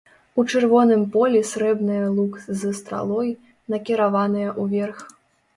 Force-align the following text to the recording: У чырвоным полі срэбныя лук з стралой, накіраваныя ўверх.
У 0.39 0.43
чырвоным 0.53 1.03
полі 1.15 1.41
срэбныя 1.49 2.07
лук 2.17 2.33
з 2.63 2.71
стралой, 2.79 3.29
накіраваныя 3.75 4.49
ўверх. 4.61 4.99